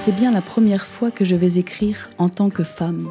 C'est 0.00 0.14
bien 0.14 0.30
la 0.30 0.40
première 0.40 0.86
fois 0.86 1.10
que 1.10 1.24
je 1.24 1.34
vais 1.34 1.58
écrire 1.58 2.08
en 2.18 2.28
tant 2.28 2.50
que 2.50 2.62
femme, 2.62 3.08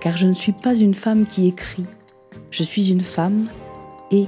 car 0.00 0.16
je 0.16 0.28
ne 0.28 0.32
suis 0.32 0.52
pas 0.52 0.76
une 0.76 0.94
femme 0.94 1.26
qui 1.26 1.48
écrit, 1.48 1.86
je 2.52 2.62
suis 2.62 2.92
une 2.92 3.00
femme 3.00 3.46
et 4.12 4.26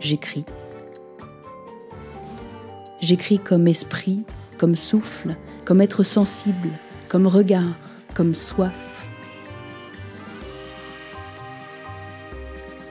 j'écris. 0.00 0.46
J'écris 3.02 3.38
comme 3.38 3.68
esprit, 3.68 4.22
comme 4.56 4.74
souffle, 4.74 5.36
comme 5.66 5.82
être 5.82 6.02
sensible, 6.04 6.70
comme 7.10 7.26
regard, 7.26 7.74
comme 8.14 8.34
soif. 8.34 9.04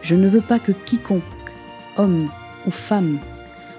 Je 0.04 0.14
ne 0.14 0.30
veux 0.30 0.42
pas 0.42 0.60
que 0.60 0.72
quiconque, 0.72 1.24
homme 1.98 2.30
ou 2.68 2.72
femme, 2.72 3.18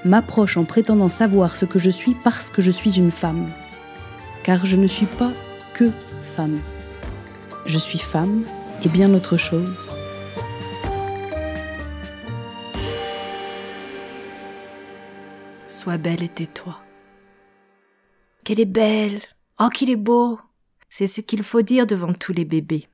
m'approche 0.04 0.56
en 0.56 0.64
prétendant 0.64 1.08
savoir 1.08 1.54
ce 1.54 1.66
que 1.66 1.78
je 1.78 1.88
suis 1.88 2.16
parce 2.24 2.50
que 2.50 2.60
je 2.60 2.72
suis 2.72 2.98
une 2.98 3.12
femme. 3.12 3.48
Car 4.44 4.66
je 4.66 4.76
ne 4.76 4.86
suis 4.86 5.06
pas 5.06 5.32
que 5.72 5.90
femme. 5.90 6.60
Je 7.64 7.78
suis 7.78 7.98
femme 7.98 8.44
et 8.84 8.90
bien 8.90 9.14
autre 9.14 9.38
chose. 9.38 9.90
Sois 15.70 15.96
belle 15.96 16.22
et 16.22 16.28
tais-toi. 16.28 16.78
Qu'elle 18.44 18.60
est 18.60 18.66
belle. 18.66 19.22
Oh, 19.58 19.70
qu'il 19.70 19.88
est 19.88 19.96
beau. 19.96 20.38
C'est 20.90 21.06
ce 21.06 21.22
qu'il 21.22 21.42
faut 21.42 21.62
dire 21.62 21.86
devant 21.86 22.12
tous 22.12 22.34
les 22.34 22.44
bébés. 22.44 22.86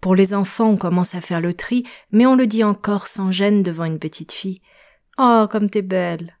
Pour 0.00 0.14
les 0.14 0.32
enfants, 0.32 0.70
on 0.70 0.76
commence 0.78 1.14
à 1.14 1.20
faire 1.20 1.42
le 1.42 1.52
tri, 1.52 1.86
mais 2.10 2.24
on 2.24 2.36
le 2.36 2.46
dit 2.46 2.64
encore 2.64 3.06
sans 3.06 3.30
gêne 3.30 3.62
devant 3.62 3.84
une 3.84 3.98
petite 3.98 4.32
fille. 4.32 4.62
Oh, 5.18 5.46
comme 5.50 5.68
t'es 5.68 5.82
belle. 5.82 6.38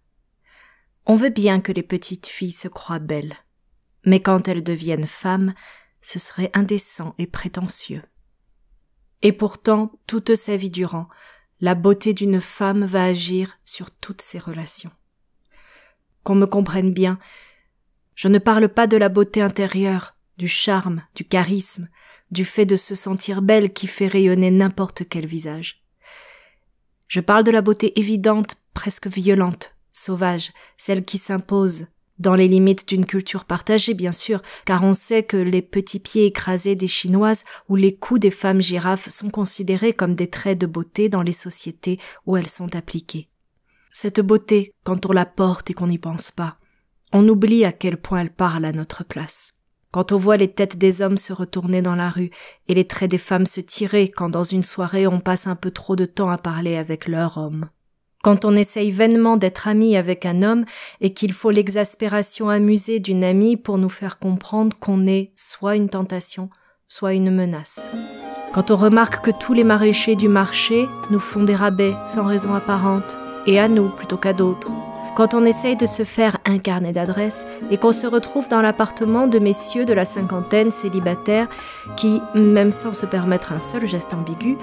On 1.04 1.16
veut 1.16 1.28
bien 1.28 1.60
que 1.60 1.72
les 1.72 1.82
petites 1.82 2.26
filles 2.26 2.52
se 2.52 2.68
croient 2.68 2.98
belles. 2.98 3.36
Mais 4.04 4.20
quand 4.20 4.48
elles 4.48 4.62
deviennent 4.62 5.06
femmes, 5.06 5.54
ce 6.00 6.18
serait 6.18 6.50
indécent 6.54 7.14
et 7.18 7.26
prétentieux. 7.26 8.02
Et 9.22 9.32
pourtant, 9.32 9.92
toute 10.06 10.34
sa 10.34 10.56
vie 10.56 10.70
durant, 10.70 11.08
la 11.60 11.74
beauté 11.74 12.12
d'une 12.12 12.40
femme 12.40 12.84
va 12.84 13.04
agir 13.04 13.58
sur 13.64 13.90
toutes 13.90 14.20
ses 14.20 14.38
relations. 14.38 14.90
Qu'on 16.22 16.34
me 16.34 16.46
comprenne 16.46 16.92
bien, 16.92 17.18
je 18.14 18.28
ne 18.28 18.38
parle 18.38 18.68
pas 18.68 18.86
de 18.86 18.96
la 18.96 19.08
beauté 19.08 19.40
intérieure, 19.40 20.14
du 20.36 20.48
charme, 20.48 21.02
du 21.14 21.24
charisme, 21.24 21.88
du 22.30 22.44
fait 22.44 22.66
de 22.66 22.76
se 22.76 22.94
sentir 22.94 23.40
belle 23.40 23.72
qui 23.72 23.86
fait 23.86 24.08
rayonner 24.08 24.50
n'importe 24.50 25.08
quel 25.08 25.26
visage. 25.26 25.82
Je 27.08 27.20
parle 27.20 27.44
de 27.44 27.50
la 27.50 27.62
beauté 27.62 27.98
évidente, 27.98 28.56
presque 28.74 29.06
violente, 29.06 29.74
sauvage, 29.92 30.52
celle 30.76 31.04
qui 31.04 31.18
s'impose, 31.18 31.86
dans 32.18 32.34
les 32.34 32.48
limites 32.48 32.88
d'une 32.88 33.06
culture 33.06 33.44
partagée 33.44 33.94
bien 33.94 34.12
sûr, 34.12 34.42
car 34.64 34.84
on 34.84 34.92
sait 34.92 35.22
que 35.22 35.36
les 35.36 35.62
petits 35.62 35.98
pieds 35.98 36.26
écrasés 36.26 36.76
des 36.76 36.86
chinoises 36.86 37.44
ou 37.68 37.76
les 37.76 37.94
coups 37.94 38.20
des 38.20 38.30
femmes 38.30 38.60
girafes 38.60 39.08
sont 39.08 39.30
considérés 39.30 39.92
comme 39.92 40.14
des 40.14 40.30
traits 40.30 40.58
de 40.58 40.66
beauté 40.66 41.08
dans 41.08 41.22
les 41.22 41.32
sociétés 41.32 41.98
où 42.26 42.36
elles 42.36 42.48
sont 42.48 42.74
appliquées. 42.76 43.28
Cette 43.92 44.20
beauté, 44.20 44.72
quand 44.84 45.06
on 45.06 45.12
la 45.12 45.26
porte 45.26 45.70
et 45.70 45.74
qu'on 45.74 45.86
n'y 45.86 45.98
pense 45.98 46.30
pas, 46.30 46.58
on 47.12 47.28
oublie 47.28 47.64
à 47.64 47.72
quel 47.72 47.96
point 47.96 48.20
elle 48.20 48.32
parle 48.32 48.64
à 48.64 48.72
notre 48.72 49.04
place. 49.04 49.52
Quand 49.92 50.10
on 50.10 50.16
voit 50.16 50.36
les 50.36 50.50
têtes 50.50 50.76
des 50.76 51.02
hommes 51.02 51.16
se 51.16 51.32
retourner 51.32 51.80
dans 51.80 51.94
la 51.94 52.10
rue 52.10 52.30
et 52.66 52.74
les 52.74 52.88
traits 52.88 53.12
des 53.12 53.18
femmes 53.18 53.46
se 53.46 53.60
tirer 53.60 54.10
quand 54.10 54.28
dans 54.28 54.42
une 54.42 54.64
soirée 54.64 55.06
on 55.06 55.20
passe 55.20 55.46
un 55.46 55.54
peu 55.54 55.70
trop 55.70 55.94
de 55.94 56.06
temps 56.06 56.30
à 56.30 56.38
parler 56.38 56.76
avec 56.76 57.06
leur 57.06 57.38
homme. 57.38 57.68
Quand 58.24 58.46
on 58.46 58.56
essaye 58.56 58.90
vainement 58.90 59.36
d'être 59.36 59.68
ami 59.68 59.98
avec 59.98 60.24
un 60.24 60.42
homme 60.42 60.64
et 61.02 61.12
qu'il 61.12 61.34
faut 61.34 61.50
l'exaspération 61.50 62.48
amusée 62.48 62.98
d'une 62.98 63.22
amie 63.22 63.58
pour 63.58 63.76
nous 63.76 63.90
faire 63.90 64.18
comprendre 64.18 64.74
qu'on 64.78 65.06
est 65.06 65.30
soit 65.36 65.76
une 65.76 65.90
tentation, 65.90 66.48
soit 66.88 67.12
une 67.12 67.30
menace. 67.30 67.90
Quand 68.54 68.70
on 68.70 68.76
remarque 68.76 69.22
que 69.22 69.30
tous 69.30 69.52
les 69.52 69.62
maraîchers 69.62 70.16
du 70.16 70.28
marché 70.28 70.86
nous 71.10 71.18
font 71.18 71.44
des 71.44 71.54
rabais 71.54 71.92
sans 72.06 72.24
raison 72.24 72.54
apparente, 72.54 73.14
et 73.46 73.60
à 73.60 73.68
nous 73.68 73.90
plutôt 73.90 74.16
qu'à 74.16 74.32
d'autres, 74.32 74.72
quand 75.14 75.34
on 75.34 75.44
essaye 75.44 75.76
de 75.76 75.86
se 75.86 76.04
faire 76.04 76.38
un 76.44 76.58
carnet 76.58 76.92
d'adresses 76.92 77.46
et 77.70 77.78
qu'on 77.78 77.92
se 77.92 78.06
retrouve 78.06 78.48
dans 78.48 78.60
l'appartement 78.60 79.26
de 79.26 79.38
messieurs 79.38 79.84
de 79.84 79.92
la 79.92 80.04
cinquantaine 80.04 80.70
célibataires 80.70 81.48
qui, 81.96 82.20
même 82.34 82.72
sans 82.72 82.92
se 82.92 83.06
permettre 83.06 83.52
un 83.52 83.58
seul 83.58 83.86
geste 83.86 84.12
ambigu, 84.12 84.56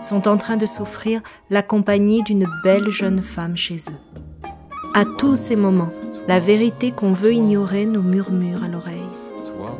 sont 0.00 0.28
en 0.28 0.36
train 0.36 0.56
de 0.56 0.66
s'offrir 0.66 1.20
la 1.50 1.62
compagnie 1.62 2.22
d'une 2.22 2.46
belle 2.64 2.90
jeune 2.90 3.22
femme 3.22 3.56
chez 3.56 3.76
eux. 3.76 4.48
À 4.94 5.04
tous 5.18 5.36
ces 5.36 5.56
moments, 5.56 5.90
la 6.26 6.40
vérité 6.40 6.92
qu'on 6.92 7.12
veut 7.12 7.34
ignorer 7.34 7.84
nous 7.84 8.02
murmure 8.02 8.64
à 8.64 8.68
l'oreille. 8.68 8.98
Toi, 9.44 9.78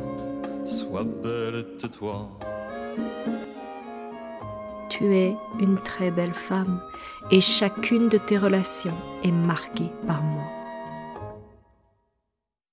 sois 0.64 1.04
belle, 1.04 1.64
toi. 1.98 2.37
Tu 4.88 5.14
es 5.14 5.36
une 5.60 5.78
très 5.78 6.10
belle 6.10 6.32
femme 6.32 6.80
et 7.30 7.42
chacune 7.42 8.08
de 8.08 8.16
tes 8.16 8.38
relations 8.38 8.96
est 9.22 9.32
marquée 9.32 9.90
par 10.06 10.22
moi. 10.22 10.44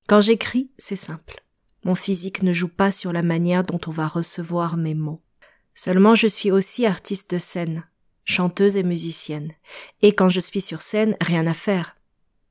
Quand 0.08 0.22
j'écris, 0.22 0.70
c'est 0.78 0.96
simple. 0.96 1.44
Mon 1.84 1.96
physique 1.96 2.42
ne 2.42 2.54
joue 2.54 2.70
pas 2.70 2.92
sur 2.92 3.12
la 3.12 3.22
manière 3.22 3.64
dont 3.64 3.82
on 3.88 3.92
va 3.92 4.08
recevoir 4.08 4.78
mes 4.78 4.94
mots. 4.94 5.22
Seulement 5.74 6.16
je 6.16 6.28
suis 6.28 6.52
aussi 6.52 6.86
artiste 6.86 7.32
de 7.32 7.38
scène, 7.38 7.84
chanteuse 8.24 8.78
et 8.78 8.84
musicienne. 8.84 9.52
Et 10.02 10.14
quand 10.14 10.30
je 10.30 10.40
suis 10.40 10.62
sur 10.62 10.82
scène, 10.82 11.18
rien 11.20 11.46
à 11.48 11.54
faire. 11.54 11.98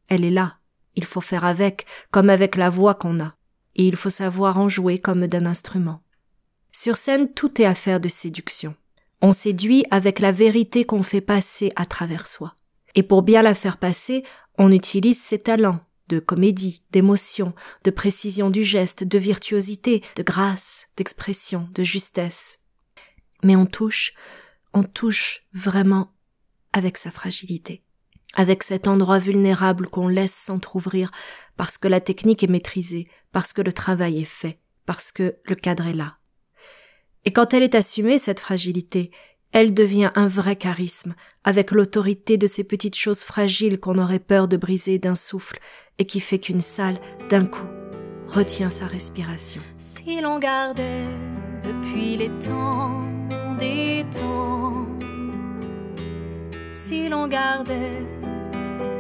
Elle 0.09 0.27
est 0.27 0.31
là. 0.31 0.59
Il 0.95 1.05
faut 1.05 1.23
faire 1.23 1.45
avec, 1.45 1.87
comme 2.11 2.29
avec 2.29 2.57
la 2.57 2.69
voix 2.69 2.95
qu'on 2.95 3.19
a. 3.19 3.35
Et 3.77 3.87
il 3.87 3.97
faut 3.97 4.11
savoir 4.11 4.59
en 4.59 4.69
jouer 4.69 4.99
comme 4.99 5.27
d'un 5.27 5.47
instrument. 5.47 6.03
Sur 6.71 6.97
scène, 6.97 7.33
tout 7.33 7.63
est 7.63 7.67
affaire 7.67 7.99
de 7.99 8.09
séduction. 8.09 8.75
On 9.27 9.33
séduit 9.33 9.87
avec 9.91 10.19
la 10.19 10.33
vérité 10.33 10.85
qu'on 10.85 11.03
fait 11.03 11.23
passer 11.23 11.73
à 11.77 11.87
travers 11.87 12.27
soi. 12.27 12.55
Et 12.95 13.03
pour 13.03 13.23
bien 13.23 13.41
la 13.41 13.55
faire 13.55 13.79
passer, 13.79 14.23
on 14.59 14.71
utilise 14.71 15.19
ses 15.19 15.39
talents 15.39 15.81
de 16.09 16.19
comédie, 16.19 16.83
d'émotion, 16.91 17.55
de 17.85 17.91
précision 17.91 18.51
du 18.51 18.65
geste, 18.65 19.03
de 19.03 19.19
virtuosité, 19.19 20.03
de 20.17 20.23
grâce, 20.23 20.89
d'expression, 20.99 21.71
de 21.73 21.83
justesse. 21.83 22.59
Mais 23.43 23.57
on 23.57 23.65
touche, 23.65 24.13
on 24.75 24.83
touche 24.83 25.47
vraiment 25.55 26.13
avec 26.75 26.99
sa 26.99 27.11
fragilité, 27.11 27.83
avec 28.35 28.63
cet 28.63 28.87
endroit 28.89 29.21
vulnérable 29.21 29.87
qu'on 29.87 30.07
laisse 30.07 30.35
s'entr'ouvrir 30.35 31.11
parce 31.57 31.79
que 31.79 31.89
la 31.89 32.03
technique 32.03 32.43
est 32.45 32.49
maîtrisée, 32.49 33.09
parce 33.33 33.55
que 33.55 33.63
le 33.63 33.73
travail 33.73 34.21
est 34.21 34.27
fait, 34.27 34.59
parce 34.85 35.13
que 35.13 35.37
le 35.47 35.55
cadre 35.55 35.87
est 35.87 35.95
là. 35.95 36.19
Et 37.25 37.33
quand 37.33 37.55
elle 37.55 37.63
est 37.63 37.75
assumée, 37.75 38.19
cette 38.19 38.41
fragilité, 38.41 39.11
elle 39.53 39.73
devient 39.73 40.11
un 40.15 40.27
vrai 40.27 40.57
charisme, 40.57 41.15
avec 41.45 41.71
l'autorité 41.71 42.37
de 42.37 42.47
ces 42.47 42.65
petites 42.65 42.97
choses 42.97 43.23
fragiles 43.23 43.79
qu'on 43.79 43.99
aurait 43.99 44.19
peur 44.19 44.49
de 44.49 44.57
briser 44.57 44.99
d'un 44.99 45.15
souffle, 45.15 45.59
et 45.99 46.07
qui 46.07 46.21
fait 46.21 46.39
qu'une 46.39 46.61
salle, 46.61 46.99
d'un 47.31 47.47
coup, 47.47 47.67
retient 48.29 48.69
sa 48.69 48.87
respiration. 48.87 49.63
Si 49.79 50.21
l'on 50.21 50.39
gardait 50.39 51.05
depuis 51.63 52.17
les 52.17 52.31
temps 52.41 53.05
des 53.59 54.05
temps, 54.11 54.87
si 56.73 57.09
l'on 57.09 57.29
gardait 57.29 58.03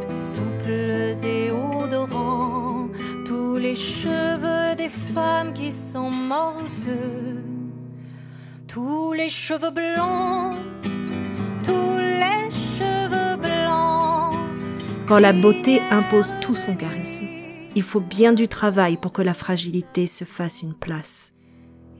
souples 0.09 1.15
et 1.27 1.51
odorants 1.51 2.89
tous 3.27 3.57
les 3.57 3.75
cheveux 3.75 4.77
des 4.77 4.89
femmes 4.89 5.53
qui 5.53 5.73
sont 5.73 6.11
mortes 6.11 6.89
tous 8.75 9.12
les 9.12 9.29
cheveux 9.29 9.71
blancs, 9.71 10.53
tous 11.62 11.97
les 11.97 12.51
cheveux 12.51 13.37
blancs. 13.37 14.34
Quand 15.07 15.21
la 15.21 15.33
beauté 15.33 15.78
impose 15.93 16.34
tout 16.41 16.57
son 16.57 16.75
charisme, 16.75 17.28
il 17.77 17.84
faut 17.84 18.01
bien 18.01 18.33
du 18.33 18.48
travail 18.48 18.97
pour 18.97 19.13
que 19.13 19.22
la 19.22 19.33
fragilité 19.33 20.07
se 20.07 20.25
fasse 20.25 20.63
une 20.63 20.75
place. 20.75 21.33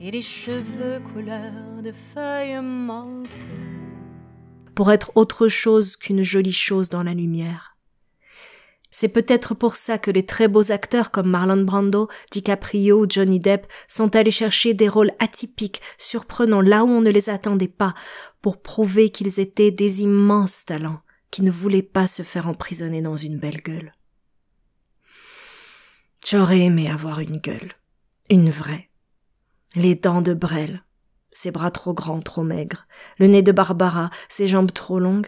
Et 0.01 0.11
les 0.11 0.19
cheveux 0.19 0.99
couleur 1.13 1.53
de 1.81 1.93
feuilles 1.93 2.61
mortes. 2.61 3.45
Pour 4.75 4.91
être 4.91 5.13
autre 5.15 5.47
chose 5.47 5.95
qu'une 5.95 6.23
jolie 6.23 6.51
chose 6.51 6.89
dans 6.89 7.03
la 7.03 7.13
lumière. 7.13 7.74
C'est 8.97 9.09
peut-être 9.09 9.55
pour 9.55 9.75
ça 9.75 9.97
que 9.97 10.09
les 10.09 10.25
très 10.25 10.47
beaux 10.47 10.71
acteurs 10.71 11.11
comme 11.11 11.29
Marlon 11.29 11.65
Brando, 11.65 12.07
DiCaprio 12.31 13.03
ou 13.03 13.05
Johnny 13.09 13.41
Depp 13.41 13.67
sont 13.89 14.15
allés 14.15 14.31
chercher 14.31 14.73
des 14.73 14.87
rôles 14.87 15.11
atypiques, 15.19 15.81
surprenants 15.97 16.61
là 16.61 16.85
où 16.85 16.87
on 16.87 17.01
ne 17.01 17.09
les 17.09 17.29
attendait 17.29 17.67
pas, 17.67 17.93
pour 18.41 18.61
prouver 18.61 19.09
qu'ils 19.09 19.41
étaient 19.41 19.69
des 19.69 20.03
immenses 20.03 20.63
talents, 20.63 20.99
qui 21.29 21.41
ne 21.41 21.51
voulaient 21.51 21.81
pas 21.81 22.07
se 22.07 22.23
faire 22.23 22.47
emprisonner 22.47 23.01
dans 23.01 23.17
une 23.17 23.37
belle 23.37 23.61
gueule. 23.61 23.91
J'aurais 26.25 26.61
aimé 26.61 26.89
avoir 26.89 27.19
une 27.19 27.39
gueule. 27.39 27.73
Une 28.29 28.49
vraie. 28.49 28.89
Les 29.75 29.95
dents 29.95 30.21
de 30.21 30.33
Brel, 30.33 30.85
ses 31.33 31.51
bras 31.51 31.69
trop 31.69 31.93
grands, 31.93 32.21
trop 32.21 32.43
maigres, 32.43 32.87
le 33.19 33.27
nez 33.27 33.41
de 33.41 33.51
Barbara, 33.51 34.09
ses 34.29 34.47
jambes 34.47 34.71
trop 34.71 34.99
longues, 34.99 35.27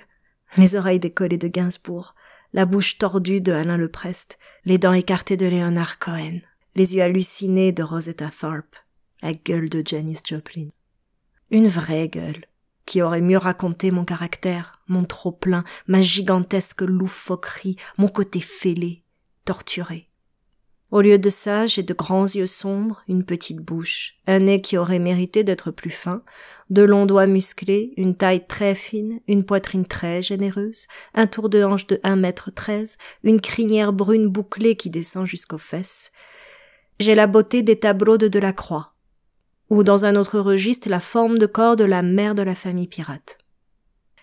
les 0.56 0.78
oreilles 0.78 1.02
décollées 1.02 1.38
de 1.38 1.50
Gainsbourg, 1.50 2.16
la 2.54 2.66
bouche 2.66 2.98
tordue 2.98 3.42
de 3.42 3.52
Alain 3.52 3.78
Leprest, 3.78 4.38
les 4.66 4.78
dents 4.78 4.94
écartées 4.94 5.38
de 5.38 5.46
Léonard 5.46 6.00
Cohen, 6.00 6.40
les 6.76 6.96
yeux 6.96 7.04
hallucinés 7.04 7.72
de 7.72 7.84
Rosetta 7.84 8.30
Tharpe, 8.30 8.76
la 9.22 9.34
gueule 9.34 9.70
de 9.70 9.84
Janis 9.86 10.20
Joplin. 10.24 10.70
Une 11.52 11.68
vraie 11.68 12.08
gueule, 12.08 12.46
qui 12.86 13.02
aurait 13.02 13.22
mieux 13.22 13.38
raconté 13.38 13.92
mon 13.92 14.06
caractère, 14.06 14.82
mon 14.88 15.04
trop-plein, 15.04 15.64
ma 15.88 16.02
gigantesque 16.02 16.82
loufoquerie, 16.82 17.78
mon 17.98 18.08
côté 18.08 18.40
fêlé, 18.40 19.04
torturé. 19.46 20.10
Au 20.90 21.02
lieu 21.02 21.18
de 21.18 21.30
ça, 21.30 21.68
j'ai 21.68 21.84
de 21.84 21.94
grands 21.94 22.26
yeux 22.26 22.46
sombres, 22.46 23.02
une 23.10 23.26
petite 23.26 23.58
bouche, 23.58 24.16
un 24.26 24.40
nez 24.40 24.62
qui 24.62 24.78
aurait 24.78 25.00
mérité 25.00 25.44
d'être 25.44 25.70
plus 25.70 25.90
fin, 25.90 26.24
de 26.70 26.82
longs 26.82 27.06
doigts 27.06 27.28
musclés, 27.28 27.94
une 27.98 28.16
taille 28.16 28.48
très 28.48 28.74
fine, 28.74 29.20
une 29.28 29.44
poitrine 29.44 29.86
très 29.86 30.22
généreuse, 30.22 30.88
un 31.14 31.28
tour 31.28 31.50
de 31.50 31.62
hanche 31.62 31.88
de 31.88 32.00
un 32.04 32.16
mètre 32.16 32.52
treize, 32.52 32.98
une 33.24 33.42
crinière 33.42 33.92
brune 33.92 34.28
bouclée 34.28 34.78
qui 34.78 34.90
descend 34.90 35.26
jusqu'aux 35.26 35.58
fesses. 35.58 36.12
J'ai 37.00 37.16
la 37.16 37.28
beauté 37.28 37.64
des 37.64 37.78
tableaux 37.78 38.18
de 38.18 38.30
Delacroix, 38.30 38.94
ou 39.70 39.84
dans 39.84 40.06
un 40.06 40.16
autre 40.16 40.40
registre 40.40 40.88
la 40.88 41.02
forme 41.02 41.38
de 41.38 41.48
corps 41.48 41.76
de 41.76 41.84
la 41.84 42.02
mère 42.02 42.34
de 42.34 42.44
la 42.44 42.56
famille 42.56 42.88
pirate. 42.88 43.38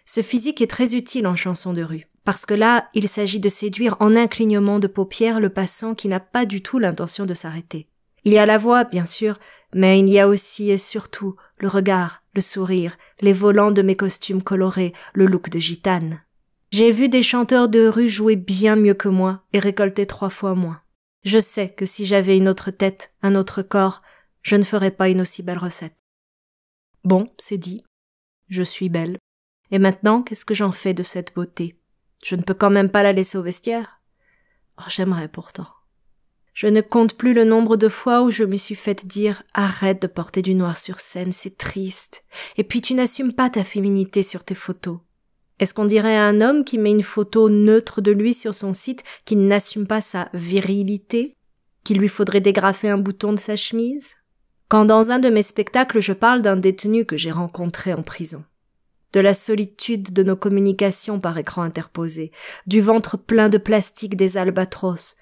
Ce 0.06 0.22
physique 0.22 0.62
est 0.62 0.70
très 0.70 0.94
utile 0.94 1.26
en 1.26 1.36
chanson 1.36 1.74
de 1.74 1.82
rue, 1.82 2.08
parce 2.24 2.46
que 2.46 2.54
là, 2.54 2.88
il 2.94 3.08
s'agit 3.08 3.40
de 3.40 3.48
séduire 3.48 3.96
en 4.00 4.16
un 4.16 4.26
clignement 4.26 4.78
de 4.78 4.86
paupières 4.86 5.40
le 5.40 5.50
passant 5.50 5.94
qui 5.94 6.08
n'a 6.08 6.20
pas 6.20 6.46
du 6.46 6.62
tout 6.62 6.78
l'intention 6.78 7.26
de 7.26 7.34
s'arrêter. 7.34 7.88
Il 8.24 8.32
y 8.32 8.38
a 8.38 8.46
la 8.46 8.58
voix, 8.58 8.84
bien 8.84 9.04
sûr, 9.04 9.38
mais 9.74 9.98
il 9.98 10.08
y 10.08 10.18
a 10.18 10.28
aussi 10.28 10.70
et 10.70 10.76
surtout 10.76 11.36
le 11.58 11.68
regard, 11.68 12.22
le 12.34 12.40
sourire, 12.40 12.96
les 13.20 13.32
volants 13.32 13.70
de 13.70 13.82
mes 13.82 13.96
costumes 13.96 14.42
colorés, 14.42 14.94
le 15.12 15.26
look 15.26 15.50
de 15.50 15.58
gitane. 15.58 16.22
J'ai 16.70 16.90
vu 16.90 17.08
des 17.08 17.22
chanteurs 17.22 17.68
de 17.68 17.86
rue 17.86 18.08
jouer 18.08 18.36
bien 18.36 18.76
mieux 18.76 18.94
que 18.94 19.08
moi 19.08 19.44
et 19.52 19.58
récolter 19.58 20.06
trois 20.06 20.30
fois 20.30 20.54
moins. 20.54 20.80
Je 21.24 21.38
sais 21.38 21.70
que 21.70 21.86
si 21.86 22.06
j'avais 22.06 22.36
une 22.36 22.48
autre 22.48 22.70
tête, 22.70 23.12
un 23.22 23.34
autre 23.34 23.62
corps, 23.62 24.02
je 24.42 24.56
ne 24.56 24.62
ferais 24.62 24.90
pas 24.90 25.08
une 25.08 25.20
aussi 25.20 25.42
belle 25.42 25.58
recette. 25.58 25.96
Bon, 27.04 27.30
c'est 27.38 27.58
dit. 27.58 27.84
Je 28.48 28.62
suis 28.62 28.88
belle. 28.88 29.18
Et 29.70 29.78
maintenant, 29.78 30.22
qu'est-ce 30.22 30.44
que 30.44 30.54
j'en 30.54 30.72
fais 30.72 30.94
de 30.94 31.02
cette 31.02 31.34
beauté? 31.34 31.78
Je 32.24 32.36
ne 32.36 32.42
peux 32.42 32.54
quand 32.54 32.70
même 32.70 32.88
pas 32.88 33.02
la 33.02 33.12
laisser 33.12 33.36
au 33.36 33.42
vestiaire. 33.42 34.00
Oh, 34.78 34.84
j'aimerais 34.88 35.28
pourtant. 35.28 35.66
Je 36.54 36.66
ne 36.68 36.80
compte 36.80 37.18
plus 37.18 37.34
le 37.34 37.44
nombre 37.44 37.76
de 37.76 37.88
fois 37.88 38.22
où 38.22 38.30
je 38.30 38.44
me 38.44 38.56
suis 38.56 38.74
fait 38.76 39.06
dire 39.06 39.42
arrête 39.52 40.00
de 40.00 40.06
porter 40.06 40.40
du 40.40 40.54
noir 40.54 40.78
sur 40.78 41.00
scène, 41.00 41.32
c'est 41.32 41.58
triste. 41.58 42.24
Et 42.56 42.64
puis 42.64 42.80
tu 42.80 42.94
n'assumes 42.94 43.34
pas 43.34 43.50
ta 43.50 43.62
féminité 43.62 44.22
sur 44.22 44.42
tes 44.42 44.54
photos. 44.54 45.00
Est-ce 45.58 45.74
qu'on 45.74 45.84
dirait 45.84 46.16
à 46.16 46.24
un 46.24 46.40
homme 46.40 46.64
qui 46.64 46.78
met 46.78 46.92
une 46.92 47.02
photo 47.02 47.50
neutre 47.50 48.00
de 48.00 48.10
lui 48.10 48.32
sur 48.32 48.54
son 48.54 48.72
site 48.72 49.04
qu'il 49.26 49.46
n'assume 49.46 49.86
pas 49.86 50.00
sa 50.00 50.30
virilité? 50.32 51.36
Qu'il 51.84 51.98
lui 51.98 52.08
faudrait 52.08 52.40
dégrafer 52.40 52.88
un 52.88 52.98
bouton 52.98 53.34
de 53.34 53.38
sa 53.38 53.56
chemise? 53.56 54.14
Quand 54.68 54.86
dans 54.86 55.10
un 55.10 55.18
de 55.18 55.28
mes 55.28 55.42
spectacles 55.42 56.00
je 56.00 56.14
parle 56.14 56.40
d'un 56.40 56.56
détenu 56.56 57.04
que 57.04 57.18
j'ai 57.18 57.30
rencontré 57.30 57.92
en 57.92 58.02
prison 58.02 58.44
de 59.14 59.20
la 59.20 59.32
solitude 59.32 60.12
de 60.12 60.22
nos 60.22 60.36
communications 60.36 61.20
par 61.20 61.38
écran 61.38 61.62
interposé, 61.62 62.32
du 62.66 62.80
ventre 62.80 63.16
plein 63.16 63.48
de 63.48 63.58
plastique 63.58 64.16
des 64.16 64.36
albatros, 64.36 65.16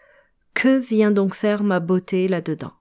que 0.54 0.78
vient 0.78 1.10
donc 1.10 1.34
faire 1.34 1.62
ma 1.62 1.78
beauté 1.78 2.26
là-dedans? 2.26 2.72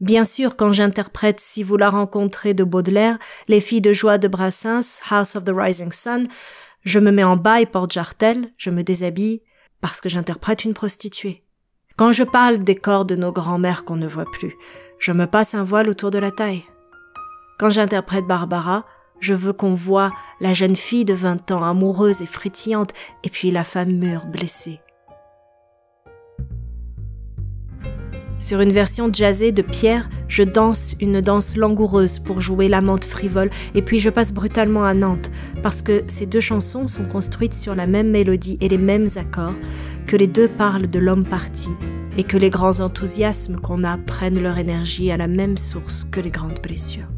Bien 0.00 0.24
sûr, 0.24 0.56
quand 0.56 0.72
j'interprète 0.72 1.40
Si 1.40 1.62
vous 1.62 1.76
la 1.76 1.90
rencontrez 1.90 2.52
de 2.52 2.64
Baudelaire, 2.64 3.18
Les 3.48 3.60
filles 3.60 3.80
de 3.80 3.92
joie 3.92 4.18
de 4.18 4.26
Brassens, 4.26 5.00
House 5.08 5.36
of 5.36 5.44
the 5.44 5.52
Rising 5.54 5.92
Sun, 5.92 6.26
je 6.82 6.98
me 6.98 7.10
mets 7.10 7.24
en 7.24 7.36
bas 7.36 7.60
et 7.60 7.66
porte 7.66 7.92
jartel, 7.92 8.50
je 8.58 8.70
me 8.70 8.82
déshabille, 8.82 9.42
parce 9.80 10.00
que 10.00 10.08
j'interprète 10.08 10.64
une 10.64 10.74
prostituée. 10.74 11.44
Quand 11.96 12.12
je 12.12 12.24
parle 12.24 12.64
des 12.64 12.74
corps 12.74 13.04
de 13.04 13.14
nos 13.14 13.30
grands-mères 13.30 13.84
qu'on 13.84 13.96
ne 13.96 14.08
voit 14.08 14.30
plus, 14.30 14.54
je 14.98 15.12
me 15.12 15.26
passe 15.26 15.54
un 15.54 15.62
voile 15.62 15.88
autour 15.88 16.10
de 16.10 16.18
la 16.18 16.30
taille. 16.30 16.64
Quand 17.58 17.70
j'interprète 17.70 18.26
Barbara, 18.26 18.84
je 19.24 19.32
veux 19.32 19.54
qu'on 19.54 19.72
voie 19.72 20.12
la 20.40 20.52
jeune 20.52 20.76
fille 20.76 21.06
de 21.06 21.14
vingt 21.14 21.50
ans 21.50 21.64
amoureuse 21.64 22.20
et 22.20 22.26
frétillante, 22.26 22.92
et 23.24 23.30
puis 23.30 23.50
la 23.50 23.64
femme 23.64 23.92
mûre 23.92 24.26
blessée. 24.26 24.80
Sur 28.38 28.60
une 28.60 28.72
version 28.72 29.10
jazzée 29.10 29.52
de 29.52 29.62
Pierre, 29.62 30.10
je 30.28 30.42
danse 30.42 30.94
une 31.00 31.22
danse 31.22 31.56
langoureuse 31.56 32.18
pour 32.18 32.42
jouer 32.42 32.68
l'amante 32.68 33.06
frivole 33.06 33.48
et 33.74 33.80
puis 33.80 34.00
je 34.00 34.10
passe 34.10 34.34
brutalement 34.34 34.84
à 34.84 34.92
Nantes 34.92 35.30
parce 35.62 35.80
que 35.80 36.02
ces 36.08 36.26
deux 36.26 36.40
chansons 36.40 36.86
sont 36.86 37.06
construites 37.06 37.54
sur 37.54 37.74
la 37.74 37.86
même 37.86 38.10
mélodie 38.10 38.58
et 38.60 38.68
les 38.68 38.76
mêmes 38.76 39.08
accords, 39.16 39.54
que 40.06 40.16
les 40.16 40.26
deux 40.26 40.48
parlent 40.48 40.88
de 40.88 40.98
l'homme 40.98 41.24
parti 41.24 41.70
et 42.18 42.24
que 42.24 42.36
les 42.36 42.50
grands 42.50 42.80
enthousiasmes 42.80 43.60
qu'on 43.60 43.84
a 43.84 43.96
prennent 43.96 44.42
leur 44.42 44.58
énergie 44.58 45.10
à 45.10 45.16
la 45.16 45.28
même 45.28 45.56
source 45.56 46.04
que 46.10 46.20
les 46.20 46.30
grandes 46.30 46.60
blessures. 46.60 47.08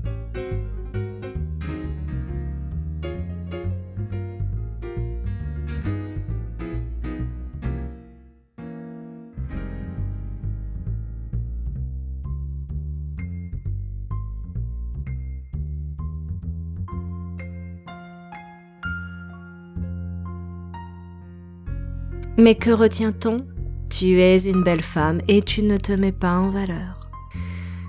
Mais 22.38 22.55
que 22.55 22.71
retient-on? 22.71 23.47
Tu 23.88 24.21
es 24.21 24.44
une 24.44 24.62
belle 24.62 24.83
femme 24.83 25.21
et 25.27 25.43
tu 25.43 25.62
ne 25.62 25.79
te 25.79 25.93
mets 25.93 26.12
pas 26.12 26.35
en 26.35 26.50
valeur. 26.50 27.09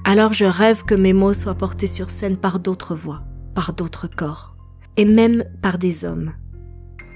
Alors 0.06 0.32
je 0.32 0.46
rêve 0.46 0.84
que 0.84 0.96
mes 0.96 1.12
mots 1.12 1.34
soient 1.34 1.56
portés 1.56 1.88
sur 1.88 2.10
scène 2.10 2.38
par 2.38 2.60
d'autres 2.60 2.96
voix, 2.96 3.24
par 3.56 3.74
d'autres 3.74 4.08
corps, 4.08 4.56
et 4.96 5.04
même 5.04 5.44
par 5.62 5.78
des 5.78 6.06
hommes. 6.06 6.32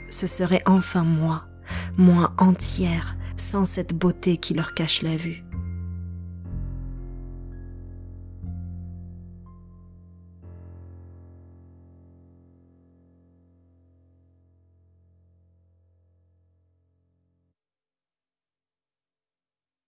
Ce 0.09 0.27
serait 0.27 0.61
enfin 0.65 1.03
moi, 1.03 1.45
moi 1.97 2.33
entière, 2.37 3.15
sans 3.37 3.63
cette 3.63 3.93
beauté 3.93 4.35
qui 4.35 4.53
leur 4.53 4.73
cache 4.73 5.03
la 5.03 5.15
vue. 5.15 5.45